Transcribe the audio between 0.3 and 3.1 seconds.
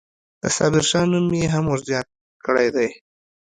د صابرشاه نوم یې هم ورزیات کړی دی.